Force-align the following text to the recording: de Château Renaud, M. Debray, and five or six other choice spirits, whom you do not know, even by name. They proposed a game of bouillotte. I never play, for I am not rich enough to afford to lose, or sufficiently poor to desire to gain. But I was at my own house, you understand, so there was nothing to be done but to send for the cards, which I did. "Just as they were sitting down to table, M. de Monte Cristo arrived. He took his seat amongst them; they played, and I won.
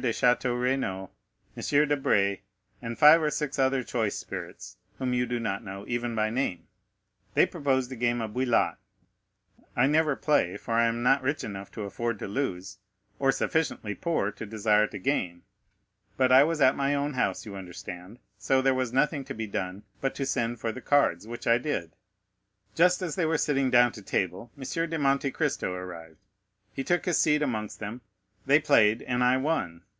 de 0.00 0.08
Château 0.10 0.60
Renaud, 0.60 1.08
M. 1.56 1.88
Debray, 1.88 2.38
and 2.82 2.98
five 2.98 3.22
or 3.22 3.30
six 3.30 3.60
other 3.60 3.84
choice 3.84 4.16
spirits, 4.18 4.76
whom 4.98 5.14
you 5.14 5.24
do 5.24 5.38
not 5.38 5.62
know, 5.62 5.84
even 5.86 6.16
by 6.16 6.28
name. 6.30 6.66
They 7.34 7.46
proposed 7.46 7.92
a 7.92 7.94
game 7.94 8.20
of 8.20 8.34
bouillotte. 8.34 8.78
I 9.76 9.86
never 9.86 10.16
play, 10.16 10.56
for 10.56 10.74
I 10.74 10.86
am 10.88 11.04
not 11.04 11.22
rich 11.22 11.44
enough 11.44 11.70
to 11.70 11.82
afford 11.84 12.18
to 12.18 12.26
lose, 12.26 12.78
or 13.20 13.30
sufficiently 13.30 13.94
poor 13.94 14.32
to 14.32 14.44
desire 14.44 14.88
to 14.88 14.98
gain. 14.98 15.42
But 16.16 16.32
I 16.32 16.42
was 16.42 16.60
at 16.60 16.74
my 16.74 16.92
own 16.96 17.12
house, 17.12 17.46
you 17.46 17.54
understand, 17.54 18.18
so 18.36 18.60
there 18.60 18.74
was 18.74 18.92
nothing 18.92 19.22
to 19.26 19.32
be 19.34 19.46
done 19.46 19.84
but 20.00 20.16
to 20.16 20.26
send 20.26 20.58
for 20.58 20.72
the 20.72 20.80
cards, 20.82 21.24
which 21.28 21.46
I 21.46 21.58
did. 21.58 21.92
"Just 22.74 23.00
as 23.00 23.14
they 23.14 23.26
were 23.26 23.38
sitting 23.38 23.70
down 23.70 23.92
to 23.92 24.02
table, 24.02 24.50
M. 24.60 24.64
de 24.90 24.98
Monte 24.98 25.30
Cristo 25.30 25.72
arrived. 25.72 26.18
He 26.72 26.82
took 26.82 27.04
his 27.04 27.18
seat 27.20 27.42
amongst 27.42 27.78
them; 27.78 28.00
they 28.46 28.60
played, 28.60 29.00
and 29.00 29.24
I 29.24 29.38
won. 29.38 29.82